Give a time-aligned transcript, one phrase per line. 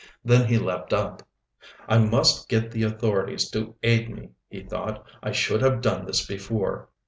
[0.25, 1.21] Then he leaped up.
[1.87, 5.05] "I must get the authorities to aid me," he thought.
[5.21, 6.89] "I should have done this before."